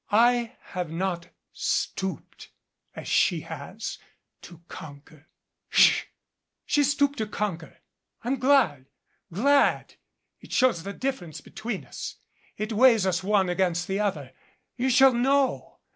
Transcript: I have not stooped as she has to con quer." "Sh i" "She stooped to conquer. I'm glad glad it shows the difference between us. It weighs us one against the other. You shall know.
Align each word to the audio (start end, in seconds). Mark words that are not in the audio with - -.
I 0.11 0.55
have 0.73 0.89
not 0.89 1.29
stooped 1.53 2.49
as 2.95 3.07
she 3.07 3.41
has 3.41 3.99
to 4.41 4.61
con 4.67 5.03
quer." 5.05 5.27
"Sh 5.69 6.01
i" 6.01 6.05
"She 6.65 6.83
stooped 6.83 7.19
to 7.19 7.27
conquer. 7.27 7.77
I'm 8.23 8.39
glad 8.39 8.87
glad 9.31 9.93
it 10.39 10.51
shows 10.51 10.81
the 10.81 10.93
difference 10.93 11.39
between 11.39 11.85
us. 11.85 12.15
It 12.57 12.73
weighs 12.73 13.05
us 13.05 13.23
one 13.23 13.47
against 13.47 13.87
the 13.87 13.99
other. 13.99 14.33
You 14.75 14.89
shall 14.89 15.13
know. 15.13 15.77